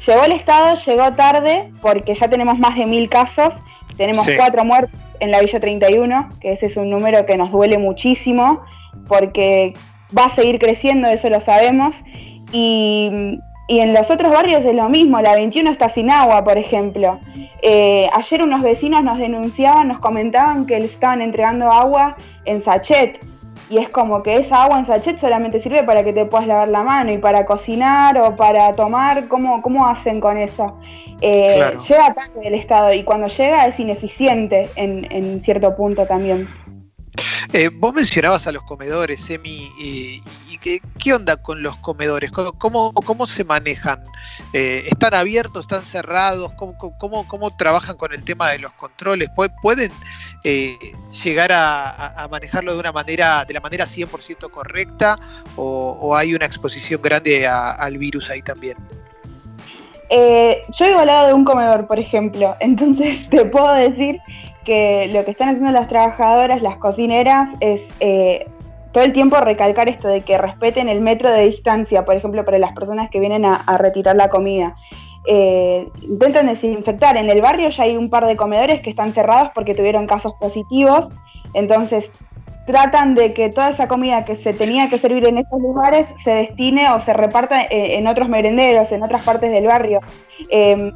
Llegó 0.07 0.25
el 0.25 0.33
Estado, 0.33 0.77
llegó 0.77 1.13
tarde, 1.15 1.71
porque 1.81 2.15
ya 2.15 2.29
tenemos 2.29 2.59
más 2.59 2.77
de 2.77 2.87
mil 2.87 3.09
casos, 3.09 3.55
tenemos 3.97 4.27
cuatro 4.37 4.65
muertos 4.65 4.99
en 5.21 5.31
la 5.31 5.41
Villa 5.41 5.61
31, 5.61 6.31
que 6.41 6.53
ese 6.53 6.67
es 6.67 6.77
un 6.77 6.91
número 6.91 7.27
que 7.27 7.37
nos 7.37 7.51
duele 7.51 7.79
muchísimo, 7.79 8.63
porque 9.07 9.73
va 10.17 10.27
a 10.27 10.31
seguir 10.31 10.59
creciendo, 10.59 11.09
eso 11.09 11.29
lo 11.31 11.41
sabemos. 11.41 11.95
Y 12.53 13.39
y 13.71 13.81
en 13.81 13.93
los 13.93 14.11
otros 14.11 14.33
barrios 14.33 14.65
es 14.65 14.75
lo 14.75 14.89
mismo, 14.89 15.21
la 15.21 15.35
21 15.35 15.71
está 15.71 15.91
sin 15.91 16.11
agua, 16.11 16.43
por 16.43 16.57
ejemplo. 16.57 17.21
Eh, 17.61 18.09
ayer 18.15 18.43
unos 18.43 18.63
vecinos 18.63 19.05
nos 19.05 19.19
denunciaban, 19.19 19.89
nos 19.89 19.99
comentaban 19.99 20.65
que 20.65 20.81
les 20.81 20.93
estaban 20.93 21.21
entregando 21.21 21.71
agua 21.71 22.17
en 22.47 22.65
sachet. 22.65 23.23
Y 23.69 23.77
es 23.77 23.91
como 23.91 24.23
que 24.23 24.39
esa 24.39 24.63
agua 24.63 24.79
en 24.79 24.87
sachet 24.87 25.21
solamente 25.21 25.61
sirve 25.61 25.83
para 25.83 26.03
que 26.03 26.15
te 26.15 26.25
puedas 26.25 26.47
lavar 26.47 26.71
la 26.71 26.83
mano 26.83 27.13
y 27.13 27.19
para 27.19 27.45
cocinar 27.45 28.17
o 28.17 28.37
para 28.37 28.73
tomar. 28.73 29.29
¿Cómo, 29.29 29.61
cómo 29.61 29.87
hacen 29.87 30.19
con 30.19 30.39
eso? 30.39 30.79
Eh, 31.21 31.77
llega 31.89 32.15
tarde 32.15 32.41
el 32.47 32.55
Estado 32.55 32.93
y 32.95 33.03
cuando 33.03 33.27
llega 33.27 33.67
es 33.67 33.79
ineficiente 33.79 34.71
en, 34.77 35.11
en 35.11 35.43
cierto 35.43 35.75
punto 35.77 36.07
también. 36.07 36.49
Eh, 37.53 37.71
vos 37.73 37.95
mencionabas 37.95 38.47
a 38.47 38.53
los 38.53 38.63
comedores, 38.65 39.29
Emi, 39.31 39.71
y, 39.79 40.23
qué, 40.59 41.15
onda 41.15 41.37
con 41.37 41.63
los 41.63 41.77
comedores? 41.77 42.31
¿Cómo, 42.31 42.93
cómo 42.93 43.27
se 43.27 43.45
manejan? 43.45 44.03
Eh, 44.53 44.85
¿Están 44.87 45.15
abiertos, 45.15 45.63
están 45.63 45.83
cerrados? 45.83 46.53
¿Cómo, 46.53 47.27
cómo, 47.27 47.57
trabajan 47.57 47.97
con 47.97 48.13
el 48.13 48.23
tema 48.23 48.51
de 48.51 48.59
los 48.59 48.73
controles? 48.73 49.31
¿Pueden 49.63 49.93
eh, 50.45 50.77
llegar 51.25 51.53
a, 51.53 52.29
manejarlo 52.31 52.75
de 52.75 52.81
una 52.81 52.93
manera, 52.93 53.45
de 53.47 53.55
la 53.55 53.61
manera 53.61 53.87
100% 53.87 54.51
correcta 54.51 55.19
o, 55.57 56.15
hay 56.15 56.35
una 56.35 56.45
exposición 56.45 57.01
grande 57.01 57.47
al 57.47 57.97
virus 57.97 58.29
ahí 58.31 58.43
también? 58.43 58.77
Yo 60.11 60.87
he 60.87 60.95
al 60.95 61.07
lado 61.07 61.27
de 61.29 61.35
un 61.35 61.45
comedor, 61.45 61.87
por 61.87 61.99
ejemplo, 61.99 62.57
entonces 62.61 63.29
te 63.29 63.45
puedo 63.45 63.73
decir 63.75 64.21
que 64.65 65.09
lo 65.13 65.25
que 65.25 65.31
están 65.31 65.49
haciendo 65.49 65.73
las 65.73 65.89
trabajadoras, 65.89 66.63
las 66.63 66.77
cocineras, 66.77 67.49
es 67.61 67.81
eh, 68.01 68.47
todo 68.93 69.05
el 69.05 69.13
tiempo 69.13 69.37
recalcar 69.41 69.89
esto 69.89 70.09
de 70.09 70.21
que 70.21 70.39
respeten 70.39 70.89
el 70.89 71.01
metro 71.01 71.31
de 71.31 71.49
distancia, 71.49 72.05
por 72.05 72.17
ejemplo, 72.17 72.45
para 72.45 72.59
las 72.59 72.75
personas 72.75 73.11
que 73.11 73.21
vienen 73.21 73.45
a, 73.45 73.63
retirar 73.79 74.17
la 74.17 74.29
comida. 74.29 74.77
Eh, 75.27 75.89
intentan 76.03 76.47
desinfectar. 76.47 77.17
En 77.17 77.31
el 77.31 77.41
barrio 77.43 77.69
ya 77.69 77.85
hay 77.85 77.97
un 77.97 78.11
par 78.11 78.27
de 78.27 78.37
comedores 78.37 78.81
que 78.81 78.91
están 78.91 79.13
cerrados 79.13 79.51
porque 79.55 79.75
tuvieron 79.75 80.07
casos 80.07 80.33
positivos, 80.41 81.09
entonces 81.55 82.11
tratan 82.69 83.15
de 83.15 83.33
que 83.33 83.49
toda 83.49 83.71
esa 83.71 83.89
comida 83.89 84.25
que 84.25 84.37
se 84.37 84.53
tenía 84.53 84.91
que 84.91 84.99
servir 84.99 85.27
en 85.27 85.39
estos 85.39 85.59
lugares 85.61 86.07
se 86.23 86.31
destine 86.31 86.91
o 86.93 87.01
se 87.01 87.15
reparta 87.15 87.63
eh, 87.63 87.97
en 87.97 88.07
otros 88.07 88.29
merenderos, 88.29 88.93
en 88.93 89.03
otras 89.03 89.25
partes 89.25 89.51
del 89.51 89.67
barrio. 89.67 90.01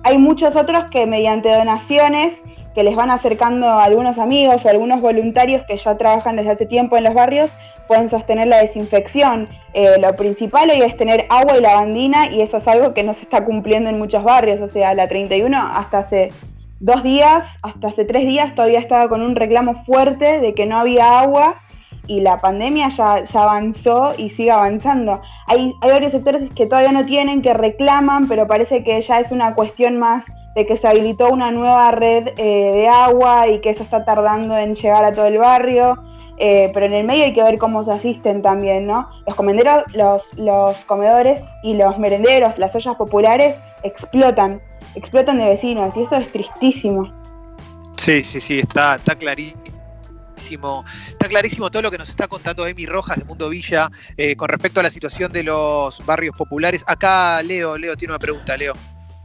hay 0.05 0.19
muchos 0.19 0.55
otros 0.55 0.91
que 0.91 1.07
mediante 1.07 1.49
donaciones 1.49 2.35
que 2.75 2.83
les 2.83 2.95
van 2.95 3.11
acercando 3.11 3.67
a 3.69 3.85
algunos 3.85 4.19
amigos 4.19 4.65
o 4.65 4.69
algunos 4.69 5.01
voluntarios 5.01 5.63
que 5.67 5.77
ya 5.77 5.97
trabajan 5.97 6.37
desde 6.37 6.51
hace 6.51 6.67
tiempo 6.67 6.97
en 6.97 7.05
los 7.05 7.15
barrios, 7.15 7.51
pueden 7.87 8.11
sostener 8.11 8.49
la 8.49 8.59
desinfección. 8.59 9.49
Eh, 9.75 9.97
lo 10.01 10.15
principal 10.15 10.71
hoy 10.71 10.83
es 10.83 10.97
tener 10.97 11.27
agua 11.29 11.59
y 11.59 11.61
lavandina 11.61 12.31
y 12.31 12.41
eso 12.41 12.59
es 12.59 12.69
algo 12.69 12.95
que 12.95 13.03
no 13.03 13.15
se 13.15 13.23
está 13.23 13.45
cumpliendo 13.45 13.91
en 13.91 13.99
muchos 13.99 14.25
barrios. 14.25 14.61
O 14.61 14.69
sea, 14.69 14.95
la 14.95 15.09
31 15.09 15.57
hasta 15.59 15.99
hace 15.99 16.31
dos 16.83 17.05
días, 17.05 17.47
hasta 17.63 17.89
hace 17.89 18.05
tres 18.05 18.27
días 18.27 18.57
todavía 18.57 18.81
estaba 18.81 19.09
con 19.09 19.23
un 19.23 19.37
reclamo 19.37 19.85
fuerte 19.85 20.41
de 20.41 20.53
que 20.53 20.67
no 20.67 20.79
había 20.79 21.21
agua 21.21 21.61
y 22.09 22.21
la 22.21 22.39
pandemia 22.39 22.89
ya, 22.89 23.23
avanzó 23.35 24.15
y 24.19 24.31
sigue 24.31 24.51
avanzando. 24.51 25.23
Hay, 25.47 25.73
varios 25.81 26.11
sectores 26.11 26.53
que 26.55 26.67
todavía 26.67 26.91
no 26.91 27.07
tienen, 27.07 27.41
que 27.41 27.55
reclaman, 27.55 28.27
pero 28.27 28.49
parece 28.49 28.83
que 28.83 29.01
ya 29.01 29.21
es 29.21 29.31
una 29.31 29.55
cuestión 29.55 29.99
más 30.01 30.25
de 30.57 30.67
que 30.67 30.77
se 30.77 30.89
habilitó 30.89 31.31
una 31.31 31.53
nueva 31.53 31.93
red 31.93 32.31
eh, 32.37 32.73
de 32.75 32.89
agua 32.89 33.47
y 33.47 33.61
que 33.61 33.71
eso 33.71 33.85
está 33.85 34.05
tardando 34.05 34.59
en 34.59 34.75
llegar 34.75 35.05
a 35.05 35.13
todo 35.13 35.27
el 35.27 35.39
barrio. 35.39 36.03
Eh, 36.39 36.73
pero 36.75 36.87
en 36.87 36.95
el 36.95 37.07
medio 37.07 37.25
hay 37.25 37.33
que 37.33 37.43
ver 37.45 37.59
cómo 37.59 37.85
se 37.85 37.93
asisten 37.93 38.43
también, 38.43 38.89
¿no? 38.89 39.09
Los 39.25 39.37
los, 39.95 40.23
los 40.37 40.77
comedores 40.87 41.41
y 41.63 41.75
los 41.75 41.97
merenderos, 41.99 42.59
las 42.59 42.75
ollas 42.75 42.97
populares 42.97 43.55
explotan, 43.85 44.61
explotan 44.95 45.39
de 45.39 45.45
vecinos 45.45 45.97
y 45.97 46.03
eso 46.03 46.17
es 46.17 46.31
tristísimo. 46.33 47.13
Sí, 47.97 48.23
sí, 48.25 48.41
sí, 48.41 48.59
está, 48.61 48.97
está 48.97 49.15
clarísimo. 49.15 49.63
Está 51.09 51.29
clarísimo 51.29 51.71
todo 51.71 51.83
lo 51.83 51.91
que 51.91 51.99
nos 51.99 52.09
está 52.09 52.27
contando 52.27 52.67
Emi 52.67 52.85
Rojas 52.85 53.19
de 53.19 53.25
Mundo 53.25 53.49
Villa 53.49 53.91
eh, 54.17 54.35
con 54.35 54.49
respecto 54.49 54.81
a 54.81 54.83
la 54.83 54.91
situación 54.91 55.33
de 55.33 55.45
los 55.45 56.05
barrios 56.05 56.37
populares. 56.37 56.85
Acá 56.87 57.43
Leo, 57.43 57.79
Leo 57.79 57.97
tiene 57.97 58.13
una 58.13 58.19
pregunta, 58.19 58.57
Leo. 58.57 58.75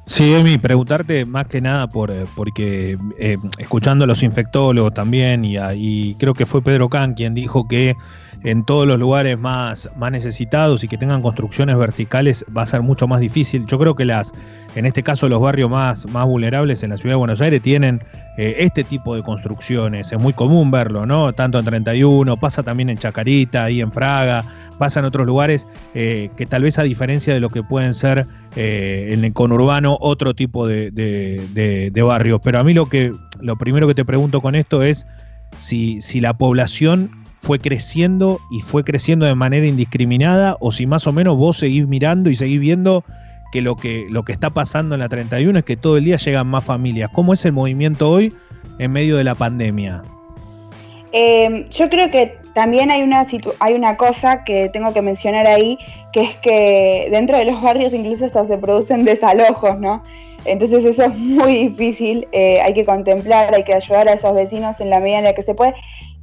Sí, 0.06 0.34
Emi, 0.34 0.58
preguntarte 0.58 1.26
más 1.26 1.48
que 1.48 1.60
nada 1.60 1.88
por 1.88 2.12
eh, 2.12 2.26
porque 2.36 2.98
eh, 3.18 3.38
escuchando 3.58 4.06
a 4.06 4.08
los 4.08 4.24
infectólogos 4.24 4.94
también 4.94 5.44
y, 5.44 5.58
y, 5.76 6.16
creo 6.16 6.34
que 6.34 6.46
fue 6.46 6.62
Pedro 6.62 6.88
Can 6.88 7.14
quien 7.14 7.34
dijo 7.34 7.68
que 7.68 7.96
en 8.52 8.64
todos 8.64 8.88
los 8.88 9.00
lugares 9.00 9.38
más, 9.38 9.90
más 9.98 10.12
necesitados 10.12 10.84
y 10.84 10.88
que 10.88 10.98
tengan 10.98 11.22
construcciones 11.22 11.78
verticales 11.78 12.46
va 12.56 12.62
a 12.62 12.66
ser 12.66 12.82
mucho 12.82 13.08
más 13.08 13.20
difícil. 13.20 13.66
Yo 13.66 13.78
creo 13.78 13.96
que 13.96 14.06
las, 14.06 14.32
en 14.76 14.86
este 14.86 15.04
caso 15.04 15.28
los 15.28 15.42
barrios 15.42 15.70
más, 15.70 16.08
más 16.08 16.26
vulnerables 16.26 16.82
en 16.84 16.92
la 16.92 16.98
ciudad 16.98 17.14
de 17.14 17.18
Buenos 17.18 17.42
Aires 17.42 17.62
tienen 17.62 18.02
eh, 18.38 18.56
este 18.60 18.84
tipo 18.84 19.16
de 19.16 19.24
construcciones. 19.24 20.12
Es 20.12 20.20
muy 20.20 20.34
común 20.34 20.72
verlo, 20.72 21.06
¿no? 21.06 21.34
Tanto 21.34 21.60
en 21.60 21.66
31, 21.66 22.38
pasa 22.38 22.64
también 22.64 22.90
en 22.90 22.98
Chacarita, 22.98 23.66
ahí 23.66 23.82
en 23.82 23.92
Fraga 23.92 24.46
pasa 24.78 25.00
en 25.00 25.08
otros 25.08 25.26
lugares 25.26 25.68
eh, 25.96 26.30
que 26.38 26.46
tal 26.46 26.62
vez 26.62 26.78
a 26.78 26.84
diferencia 26.84 27.34
de 27.34 27.40
lo 27.40 27.50
que 27.50 27.64
pueden 27.64 27.96
ser 27.96 28.28
eh, 28.56 29.10
en 29.12 29.26
el 29.26 29.34
conurbano 29.34 29.98
otro 30.00 30.36
tipo 30.36 30.68
de, 30.68 30.92
de, 30.92 32.02
barrios. 32.04 32.40
Pero 32.44 32.60
a 32.60 32.64
mí 32.64 32.76
lo 32.76 32.88
que 32.88 33.12
lo 33.42 33.58
primero 33.58 33.88
que 33.88 33.96
te 33.96 34.06
pregunto 34.06 34.40
con 34.40 34.54
esto 34.54 34.84
es 34.84 35.08
si, 35.58 36.00
si 36.02 36.20
la 36.20 36.38
población 36.38 37.10
fue 37.40 37.60
creciendo 37.60 38.40
y 38.50 38.62
fue 38.62 38.84
creciendo 38.84 39.26
de 39.26 39.36
manera 39.36 39.68
indiscriminada 39.68 40.58
o 40.60 40.72
si 40.72 40.86
más 40.86 41.08
o 41.08 41.14
menos 41.14 41.38
vos 41.38 41.58
seguís 41.58 41.88
mirando 41.88 42.30
y 42.30 42.36
seguís 42.36 42.60
viendo 42.60 43.04
que 43.52 43.62
lo 43.62 43.76
que, 43.76 44.06
lo 44.10 44.24
que 44.24 44.34
está 44.34 44.50
pasando 44.50 44.96
en 44.96 45.00
la 45.00 45.10
31 45.10 45.60
es 45.60 45.66
que 45.66 45.78
todo 45.78 45.98
el 45.98 46.06
día 46.06 46.18
llegan 46.18 46.48
más 46.48 46.66
familias. 46.66 47.10
¿Cómo 47.14 47.34
es 47.34 47.46
el 47.46 47.54
movimiento 47.54 48.10
hoy 48.10 48.34
en 48.80 48.92
medio 48.92 49.18
de 49.18 49.24
la 49.24 49.36
pandemia? 49.36 50.02
Eh, 51.14 51.68
yo 51.72 51.90
creo 51.90 52.10
que 52.10 52.38
también 52.54 52.92
hay 52.92 53.02
una, 53.02 53.26
hay 53.60 53.74
una 53.74 53.96
cosa 53.96 54.44
que 54.44 54.70
tengo 54.70 54.94
que 54.94 55.02
mencionar 55.02 55.48
ahí, 55.48 55.78
que 56.12 56.22
es 56.22 56.36
que 56.38 57.08
dentro 57.12 57.38
de 57.38 57.46
los 57.46 57.62
barrios 57.62 57.94
incluso 57.94 58.26
hasta 58.26 58.46
se 58.48 58.58
producen 58.58 59.06
desalojos, 59.06 59.80
¿no? 59.80 60.04
Entonces 60.46 60.86
eso 60.86 61.04
es 61.04 61.18
muy 61.18 61.70
difícil, 61.70 62.28
eh, 62.32 62.60
hay 62.62 62.74
que 62.74 62.86
contemplar, 62.86 63.54
hay 63.54 63.64
que 63.64 63.74
ayudar 63.74 64.08
a 64.08 64.14
esos 64.14 64.34
vecinos 64.34 64.80
en 64.80 64.90
la 64.90 65.00
medida 65.00 65.20
en 65.20 65.24
la 65.26 65.34
que 65.34 65.44
se 65.44 65.54
puede 65.54 65.76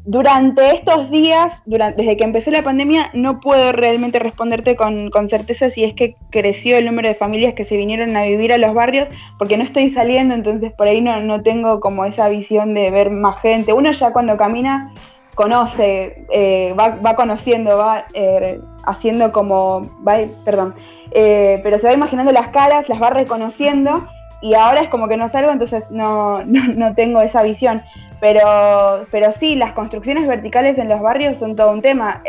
durante 0.07 0.75
estos 0.75 1.11
días, 1.11 1.63
durante, 1.65 2.03
desde 2.03 2.17
que 2.17 2.25
empezó 2.25 2.51
la 2.51 2.63
pandemia, 2.63 3.11
no 3.15 3.41
puedo 3.41 3.73
realmente 3.73 4.19
responderte 4.19 4.77
con, 4.77 5.11
certeza 5.29 5.71
si 5.71 5.85
es 5.85 5.95
que 5.95 6.17
creció 6.31 6.77
el 6.77 6.85
número 6.85 7.09
de 7.09 7.15
familias 7.15 7.55
que 7.55 7.65
se 7.65 7.77
vinieron 7.77 8.15
a 8.17 8.25
vivir 8.25 8.53
a 8.53 8.59
los 8.59 8.75
barrios, 8.75 9.09
porque 9.39 9.57
no 9.57 9.65
estoy 9.65 9.91
saliendo, 9.91 10.35
entonces 10.35 10.73
por 10.73 10.89
ahí 10.89 11.01
no, 11.01 11.21
no 11.21 11.43
tengo 11.43 11.81
como 11.81 12.05
esa 12.05 12.29
visión 12.29 12.75
de 12.75 12.91
ver 12.91 13.11
más 13.11 13.41
gente. 13.41 13.73
Uno 13.73 13.93
ya 13.93 14.13
cuando 14.13 14.37
camina 14.37 14.93
conoce, 15.35 16.27
eh, 16.31 16.75
va, 16.79 16.91
va, 17.05 17.17
conociendo, 17.17 17.77
va 17.79 18.05
eh, 18.15 18.61
haciendo 18.87 19.33
como, 19.33 19.91
va, 20.07 20.19
perdón, 20.45 20.75
eh, 21.13 21.61
pero 21.63 21.81
se 21.81 21.87
va 21.87 21.95
imaginando 21.95 22.31
las 22.31 22.49
caras, 22.49 22.89
las 22.89 23.03
va 23.03 23.11
reconociendo 23.11 24.07
y 24.43 24.55
ahora 24.55 24.83
es 24.83 24.89
como 24.91 25.09
que 25.09 25.17
no 25.17 25.31
salgo, 25.31 25.51
entonces 25.51 25.91
no, 25.91 26.39
no, 26.47 26.65
no 26.75 26.95
tengo 26.95 27.23
esa 27.23 27.43
visión. 27.43 27.81
Pero, 28.25 29.07
pero 29.11 29.33
sí, 29.39 29.55
las 29.55 29.75
construcciones 29.75 30.27
verticales 30.27 30.79
en 30.79 30.89
los 30.89 31.03
barrios 31.03 31.37
son 31.37 31.55
todo 31.57 31.71
un 31.73 31.83
tema. 31.83 32.23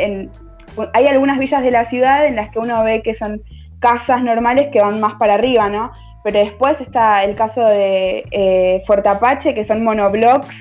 Hay 0.92 1.08
algunas 1.08 1.40
villas 1.40 1.64
de 1.64 1.72
la 1.72 1.86
ciudad 1.86 2.26
en 2.26 2.36
las 2.36 2.50
que 2.50 2.60
uno 2.60 2.84
ve 2.84 3.02
que 3.02 3.16
son 3.16 3.42
casas 3.80 4.22
normales 4.22 4.68
que 4.74 4.82
van 4.82 5.00
más 5.00 5.14
para 5.14 5.36
arriba, 5.36 5.70
¿no? 5.70 5.94
Pero 6.22 6.40
después 6.40 6.82
está 6.82 7.24
el 7.24 7.38
caso 7.38 7.62
de 7.62 8.26
eh, 8.32 8.84
Fuerte 8.86 9.08
Apache, 9.08 9.54
que 9.54 9.64
son 9.64 9.86
monoblocks, 9.86 10.54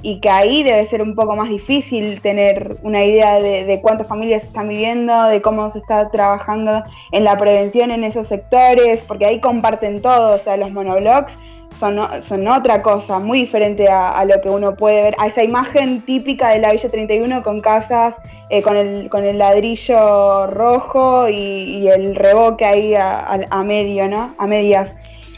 y 0.00 0.18
que 0.20 0.30
ahí 0.30 0.62
debe 0.62 0.86
ser 0.86 1.02
un 1.02 1.14
poco 1.14 1.36
más 1.36 1.50
difícil 1.50 2.22
tener 2.22 2.78
una 2.82 3.04
idea 3.04 3.38
de, 3.38 3.66
de 3.66 3.82
cuántas 3.82 4.06
familias 4.06 4.44
están 4.44 4.70
viviendo, 4.70 5.24
de 5.24 5.42
cómo 5.42 5.70
se 5.72 5.80
está 5.80 6.08
trabajando 6.08 6.84
en 7.12 7.24
la 7.24 7.36
prevención 7.36 7.90
en 7.90 8.02
esos 8.02 8.28
sectores, 8.28 9.00
porque 9.06 9.26
ahí 9.26 9.40
comparten 9.42 10.00
todo, 10.00 10.36
o 10.36 10.38
sea, 10.38 10.56
los 10.56 10.72
monoblocks 10.72 11.34
son, 11.80 12.46
otra 12.46 12.82
cosa, 12.82 13.18
muy 13.18 13.40
diferente 13.40 13.88
a, 13.88 14.22
lo 14.26 14.40
que 14.42 14.50
uno 14.50 14.76
puede 14.76 15.02
ver, 15.02 15.14
a 15.18 15.26
esa 15.26 15.42
imagen 15.42 16.02
típica 16.02 16.50
de 16.50 16.58
la 16.60 16.72
Villa 16.72 16.90
31 16.90 17.42
con 17.42 17.60
casas, 17.60 18.14
eh, 18.50 18.60
con, 18.60 18.76
el, 18.76 19.08
con 19.08 19.24
el 19.24 19.38
ladrillo 19.38 20.46
rojo 20.46 21.28
y, 21.28 21.88
el 21.88 22.14
reboque 22.14 22.66
ahí 22.66 22.94
a, 22.94 23.62
medio, 23.64 24.06
¿no? 24.08 24.34
A 24.38 24.46
medias. 24.46 24.90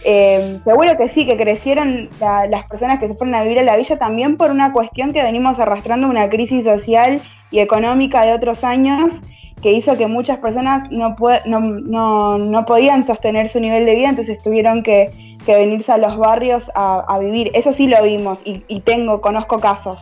Eh, 0.04 0.58
seguro 0.64 0.96
que 0.96 1.08
sí, 1.10 1.24
que 1.24 1.36
crecieron 1.36 2.10
las 2.20 2.66
personas 2.66 2.98
que 2.98 3.06
se 3.06 3.14
fueron 3.14 3.36
a 3.36 3.42
vivir 3.44 3.60
a 3.60 3.62
la 3.62 3.76
villa 3.76 3.96
también 3.96 4.36
por 4.36 4.50
una 4.50 4.72
cuestión 4.72 5.12
que 5.12 5.22
venimos 5.22 5.60
arrastrando 5.60 6.08
una 6.08 6.28
crisis 6.28 6.64
social 6.64 7.20
y 7.52 7.60
económica 7.60 8.26
de 8.26 8.32
otros 8.32 8.64
años 8.64 9.12
que 9.62 9.72
hizo 9.72 9.96
que 9.96 10.06
muchas 10.06 10.38
personas 10.38 10.90
no, 10.90 11.16
no, 11.46 12.38
no 12.38 12.64
podían 12.64 13.06
sostener 13.06 13.48
su 13.48 13.60
nivel 13.60 13.86
de 13.86 13.94
vida, 13.94 14.08
entonces 14.08 14.42
tuvieron 14.42 14.82
que 14.82 15.10
que 15.44 15.56
venirse 15.56 15.92
a 15.92 15.98
los 15.98 16.16
barrios 16.16 16.62
a, 16.74 17.18
vivir. 17.20 17.50
Eso 17.54 17.72
sí 17.72 17.86
lo 17.86 18.02
vimos 18.02 18.38
y, 18.44 18.80
tengo, 18.80 19.20
conozco 19.20 19.58
casos. 19.58 19.98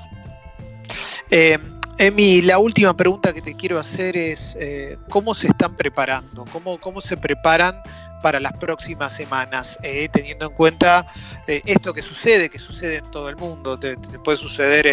Eh, 1.30 1.58
Emi, 1.98 2.42
la 2.42 2.58
última 2.58 2.96
pregunta 2.96 3.32
que 3.32 3.42
te 3.42 3.54
quiero 3.54 3.78
hacer 3.78 4.16
es, 4.16 4.56
eh, 4.58 4.96
¿cómo 5.08 5.34
se 5.34 5.48
están 5.48 5.76
preparando? 5.76 6.44
¿Cómo, 6.52 6.78
cómo 6.78 7.00
se 7.00 7.16
preparan 7.16 7.82
para 8.22 8.38
las 8.38 8.52
próximas 8.54 9.12
semanas, 9.12 9.78
eh, 9.82 10.08
teniendo 10.12 10.46
en 10.46 10.52
cuenta 10.52 11.06
eh, 11.46 11.62
esto 11.64 11.94
que 11.94 12.02
sucede, 12.02 12.50
que 12.50 12.58
sucede 12.58 12.96
en 12.98 13.10
todo 13.10 13.28
el 13.30 13.36
mundo, 13.36 13.78
te, 13.78 13.96
puede 14.24 14.36
suceder 14.36 14.86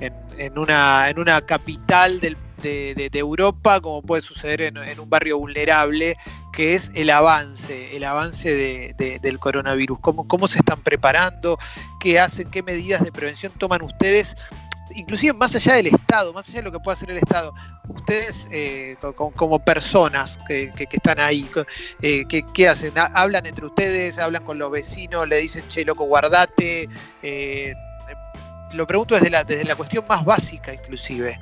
en, 0.00 0.12
en, 0.38 0.58
una, 0.58 1.08
en 1.08 1.18
una 1.20 1.40
capital 1.40 2.20
del, 2.20 2.36
de, 2.66 3.18
Europa, 3.18 3.80
como 3.80 4.02
puede 4.02 4.22
suceder 4.22 4.60
en, 4.62 5.00
un 5.00 5.08
barrio 5.08 5.38
vulnerable, 5.38 6.16
que 6.52 6.74
es 6.74 6.90
el 6.94 7.10
avance, 7.10 7.96
el 7.96 8.04
avance 8.04 8.54
de, 8.54 9.18
del 9.20 9.38
coronavirus. 9.38 9.98
¿Cómo, 10.00 10.26
¿Cómo 10.26 10.48
se 10.48 10.58
están 10.58 10.80
preparando? 10.80 11.58
¿Qué 12.00 12.18
hacen? 12.18 12.50
¿Qué 12.50 12.62
medidas 12.62 13.02
de 13.02 13.12
prevención 13.12 13.52
toman 13.58 13.82
ustedes 13.82 14.36
inclusive 14.94 15.32
más 15.32 15.54
allá 15.54 15.74
del 15.74 15.88
Estado, 15.88 16.32
más 16.32 16.48
allá 16.48 16.58
de 16.58 16.62
lo 16.64 16.72
que 16.72 16.80
pueda 16.80 16.96
hacer 16.96 17.10
el 17.10 17.18
Estado, 17.18 17.52
ustedes 17.88 18.46
eh, 18.50 18.96
como, 19.14 19.58
personas 19.58 20.38
que, 20.46 20.72
están 20.90 21.20
ahí, 21.20 21.48
eh, 22.02 22.24
¿qué, 22.26 22.68
hacen? 22.68 22.92
¿Hablan 22.96 23.46
entre 23.46 23.66
ustedes? 23.66 24.18
¿Hablan 24.18 24.44
con 24.44 24.58
los 24.58 24.70
vecinos? 24.70 25.28
¿Le 25.28 25.38
dicen, 25.38 25.64
che, 25.68 25.84
loco, 25.84 26.04
guardate? 26.04 26.88
Eh, 27.22 27.74
lo 28.72 28.86
pregunto 28.86 29.14
desde 29.14 29.30
la, 29.30 29.44
desde 29.44 29.64
la 29.64 29.76
cuestión 29.76 30.04
más 30.08 30.24
básica 30.24 30.72
inclusive. 30.72 31.38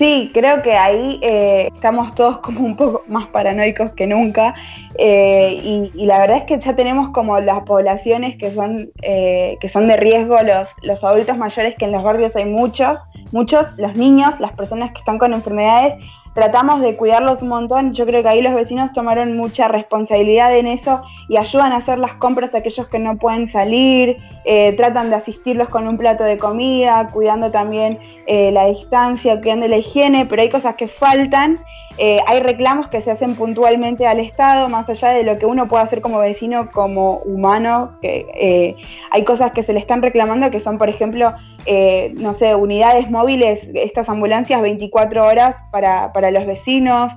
Sí, 0.00 0.30
creo 0.32 0.62
que 0.62 0.72
ahí 0.72 1.20
eh, 1.20 1.68
estamos 1.74 2.14
todos 2.14 2.38
como 2.42 2.60
un 2.64 2.74
poco 2.74 3.04
más 3.06 3.26
paranoicos 3.26 3.92
que 3.92 4.06
nunca 4.06 4.54
eh, 4.96 5.60
y, 5.62 6.06
la 6.06 6.20
verdad 6.20 6.38
es 6.38 6.44
que 6.44 6.58
ya 6.58 6.74
tenemos 6.74 7.10
como 7.10 7.38
las 7.38 7.64
poblaciones 7.64 8.38
que 8.38 8.50
son, 8.50 8.90
eh, 9.02 9.58
que 9.60 9.68
son 9.68 9.88
de 9.88 9.98
riesgo, 9.98 10.38
los, 10.42 10.70
los 10.80 11.04
adultos 11.04 11.36
mayores 11.36 11.74
que 11.74 11.84
en 11.84 11.92
los 11.92 12.02
barrios 12.02 12.34
hay 12.34 12.46
muchos, 12.46 12.96
muchos, 13.30 13.66
los 13.76 13.94
niños, 13.94 14.40
las 14.40 14.52
personas 14.52 14.90
que 14.92 15.00
están 15.00 15.18
con 15.18 15.34
enfermedades, 15.34 16.02
tratamos 16.34 16.80
de 16.80 16.96
cuidarlos 16.96 17.42
un 17.42 17.48
montón, 17.48 17.92
yo 17.92 18.06
creo 18.06 18.22
que 18.22 18.28
ahí 18.28 18.42
los 18.42 18.54
vecinos 18.54 18.92
tomaron 18.92 19.36
mucha 19.36 19.68
responsabilidad 19.68 20.56
en 20.56 20.66
eso 20.66 21.02
y 21.28 21.36
ayudan 21.36 21.72
a 21.72 21.76
hacer 21.76 21.98
las 21.98 22.14
compras 22.14 22.54
a 22.54 22.58
aquellos 22.58 22.86
que 22.88 22.98
no 22.98 23.16
pueden 23.16 23.48
salir, 23.48 24.18
eh, 24.44 24.72
tratan 24.76 25.10
de 25.10 25.16
asistirlos 25.16 25.68
con 25.68 25.88
un 25.88 25.98
plato 25.98 26.24
de 26.24 26.38
comida, 26.38 27.08
cuidando 27.12 27.50
también 27.50 27.98
eh, 28.26 28.50
la 28.52 28.66
distancia, 28.66 29.40
cuidando 29.40 29.68
la 29.68 29.78
higiene, 29.78 30.26
pero 30.26 30.42
hay 30.42 30.50
cosas 30.50 30.76
que 30.76 30.88
faltan 30.88 31.56
eh, 31.98 32.18
hay 32.26 32.40
reclamos 32.40 32.88
que 32.88 33.00
se 33.00 33.10
hacen 33.10 33.34
puntualmente 33.34 34.06
al 34.06 34.20
Estado, 34.20 34.68
más 34.68 34.88
allá 34.88 35.08
de 35.08 35.24
lo 35.24 35.38
que 35.38 35.46
uno 35.46 35.68
puede 35.68 35.82
hacer 35.82 36.00
como 36.00 36.18
vecino, 36.18 36.70
como 36.70 37.16
humano, 37.24 37.98
que 38.00 38.26
eh, 38.34 38.76
hay 39.10 39.24
cosas 39.24 39.52
que 39.52 39.62
se 39.62 39.72
le 39.72 39.80
están 39.80 40.00
reclamando, 40.00 40.50
que 40.50 40.60
son, 40.60 40.78
por 40.78 40.88
ejemplo, 40.88 41.32
eh, 41.66 42.14
no 42.16 42.32
sé, 42.34 42.54
unidades 42.54 43.10
móviles, 43.10 43.68
estas 43.74 44.08
ambulancias 44.08 44.62
24 44.62 45.26
horas 45.26 45.56
para, 45.70 46.30
los 46.30 46.46
vecinos, 46.46 47.12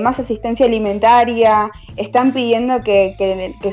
más 0.00 0.18
asistencia 0.18 0.64
alimentaria, 0.66 1.70
están 1.96 2.32
pidiendo 2.32 2.82
que, 2.82 3.14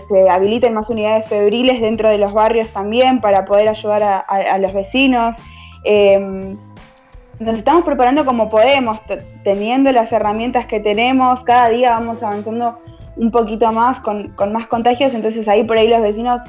se 0.08 0.30
habiliten 0.30 0.74
más 0.74 0.90
unidades 0.90 1.28
febriles 1.30 1.80
dentro 1.80 2.10
de 2.10 2.18
los 2.18 2.34
barrios 2.34 2.68
también 2.74 3.22
para 3.22 3.46
poder 3.46 3.70
ayudar 3.70 4.26
a 4.28 4.58
los 4.60 4.74
vecinos 4.74 5.36
nos 7.44 7.56
estamos 7.56 7.86
preparando 7.86 8.26
como 8.26 8.50
podemos, 8.50 9.00
teniendo 9.44 9.92
las 9.92 10.12
herramientas 10.12 10.66
que 10.66 10.80
tenemos, 10.80 11.44
cada 11.44 11.70
día 11.70 11.92
vamos 11.92 12.22
avanzando 12.24 12.80
un 13.16 13.32
poquito 13.32 13.72
más 13.72 14.00
con, 14.00 14.34
más 14.52 14.68
contagios, 14.68 15.14
entonces 15.14 15.48
ahí 15.48 15.64
por 15.64 15.78
ahí 15.78 15.88
los 15.88 16.02
vecinos, 16.02 16.42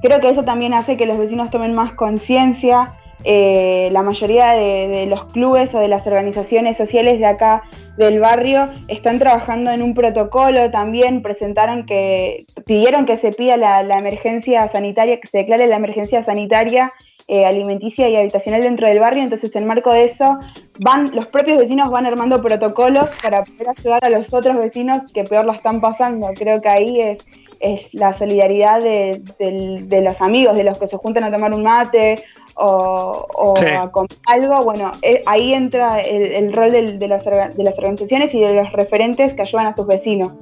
creo 0.00 0.20
que 0.20 0.30
eso 0.30 0.42
también 0.42 0.74
hace 0.74 0.96
que 0.96 1.06
los 1.06 1.18
vecinos 1.18 1.50
tomen 1.50 1.74
más 1.74 1.92
conciencia. 1.92 2.94
Eh, 3.24 3.88
la 3.90 4.04
mayoría 4.04 4.52
de, 4.52 5.06
los 5.06 5.24
clubes 5.32 5.74
o 5.74 5.80
de 5.80 5.88
las 5.88 6.06
organizaciones 6.06 6.76
sociales 6.76 7.18
de 7.18 7.26
acá 7.26 7.64
del 7.96 8.20
barrio 8.20 8.68
están 8.86 9.18
trabajando 9.18 9.72
en 9.72 9.82
un 9.82 9.92
protocolo 9.92 10.70
también, 10.70 11.20
presentaron 11.20 11.84
que, 11.84 12.46
pidieron 12.64 13.06
que 13.06 13.18
se 13.18 13.32
pida 13.32 13.56
la, 13.56 13.82
la 13.82 13.98
emergencia 13.98 14.68
sanitaria, 14.70 15.18
que 15.18 15.26
se 15.26 15.38
declare 15.38 15.66
la 15.66 15.76
emergencia 15.76 16.22
sanitaria 16.22 16.92
eh, 17.30 17.44
alimenticia 17.44 18.08
y 18.08 18.16
habitacional 18.16 18.62
dentro 18.62 18.88
del 18.88 19.00
barrio, 19.00 19.22
entonces 19.22 19.54
en 19.54 19.66
marco 19.66 19.92
de 19.92 20.06
eso 20.06 20.38
van, 20.78 21.14
los 21.14 21.26
propios 21.26 21.58
vecinos 21.58 21.90
van 21.90 22.06
armando 22.06 22.40
protocolos 22.40 23.10
para 23.22 23.44
poder 23.44 23.68
ayudar 23.76 24.04
a 24.04 24.08
los 24.08 24.32
otros 24.32 24.56
vecinos 24.56 25.12
que 25.12 25.24
peor 25.24 25.44
lo 25.44 25.52
están 25.52 25.82
pasando. 25.82 26.28
Creo 26.34 26.62
que 26.62 26.70
ahí 26.70 27.00
es, 27.02 27.26
es 27.60 27.92
la 27.92 28.16
solidaridad 28.16 28.80
de, 28.80 30.00
los 30.02 30.20
amigos, 30.22 30.56
de 30.56 30.64
los 30.64 30.78
que 30.78 30.88
se 30.88 30.96
juntan 30.96 31.24
a 31.24 31.30
tomar 31.30 31.52
un 31.52 31.64
mate 31.64 32.14
o, 32.54 33.54
a 33.78 33.90
comer 33.90 34.10
algo. 34.24 34.64
Bueno, 34.64 34.92
eh, 35.02 35.22
ahí 35.26 35.52
entra 35.52 36.00
el, 36.00 36.50
rol 36.54 36.72
de 36.72 37.08
las 37.08 37.26
organizaciones 37.26 38.32
y 38.32 38.40
de 38.40 38.54
los 38.54 38.72
referentes 38.72 39.34
que 39.34 39.42
ayudan 39.42 39.66
a 39.66 39.76
sus 39.76 39.86
vecinos. 39.86 40.32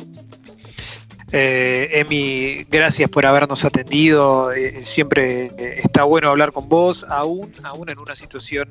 Eh, 1.33 1.88
Emi, 1.92 2.64
gracias 2.71 3.11
por 3.11 3.26
habernos 3.26 3.64
atendido. 3.64 4.52
Eh, 4.52 4.76
siempre 4.76 5.47
eh, 5.47 5.76
está 5.78 6.04
bueno 6.04 6.28
hablar 6.28 6.52
con 6.52 6.68
vos, 6.68 7.04
aún, 7.09 7.52
aún 7.64 7.88
en 7.88 7.99
una 7.99 8.14
situación 8.14 8.68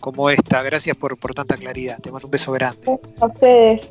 como 0.00 0.28
esta. 0.30 0.62
Gracias 0.62 0.96
por, 0.96 1.16
por 1.16 1.34
tanta 1.34 1.56
claridad. 1.56 1.98
Te 2.00 2.10
mando 2.10 2.26
un 2.26 2.30
beso 2.30 2.52
grande. 2.52 2.98
A 3.20 3.26
ustedes. 3.26 3.90